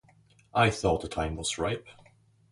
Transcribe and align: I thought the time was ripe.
I 0.55 0.71
thought 0.71 1.03
the 1.03 1.07
time 1.07 1.35
was 1.35 1.59
ripe. 1.59 1.85